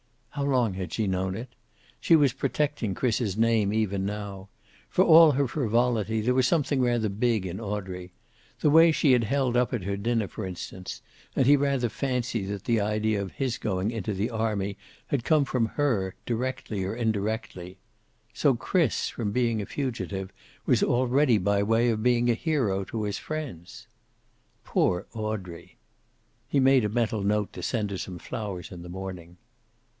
How 0.31 0.43
long 0.45 0.73
had 0.73 0.93
she 0.93 1.05
known 1.05 1.35
it? 1.35 1.49
She 1.99 2.15
was 2.15 2.33
protecting 2.33 2.95
Chris's 2.95 3.37
name, 3.37 3.71
even 3.71 4.03
now. 4.03 4.49
For 4.89 5.03
all 5.03 5.33
her 5.33 5.47
frivolity, 5.47 6.21
there 6.21 6.33
was 6.33 6.47
something 6.47 6.81
rather 6.81 7.09
big 7.09 7.45
in 7.45 7.59
Audrey. 7.59 8.13
The 8.61 8.71
way 8.71 8.91
she 8.91 9.11
had 9.11 9.25
held 9.25 9.55
up 9.55 9.73
at 9.73 9.83
her 9.83 9.95
dinner, 9.97 10.27
for 10.27 10.47
instance 10.47 11.03
and 11.35 11.45
he 11.45 11.55
rather 11.55 11.89
fancied 11.89 12.45
that 12.45 12.63
the 12.63 12.79
idea 12.79 13.21
of 13.21 13.33
his 13.33 13.59
going 13.59 13.91
into 13.91 14.13
the 14.15 14.31
army 14.31 14.75
had 15.07 15.23
come 15.25 15.45
from 15.45 15.67
her, 15.67 16.15
directly 16.25 16.83
or 16.83 16.95
indirectly. 16.95 17.77
So 18.33 18.55
Chris, 18.55 19.09
from 19.09 19.31
being 19.31 19.61
a 19.61 19.67
fugitive, 19.67 20.33
was 20.65 20.81
already 20.81 21.37
by 21.37 21.61
way 21.61 21.89
of 21.89 22.01
being 22.01 22.27
a 22.31 22.35
hero 22.35 22.83
to 22.85 23.03
his 23.03 23.19
friends. 23.19 23.85
Poor 24.63 25.05
Audrey! 25.13 25.77
He 26.47 26.59
made 26.59 26.85
a 26.85 26.89
mental 26.89 27.21
note 27.21 27.53
to 27.53 27.61
send 27.61 27.91
her 27.91 27.97
some 27.99 28.17
flowers 28.17 28.71
in 28.71 28.81
the 28.81 28.89
morning. 28.89 29.37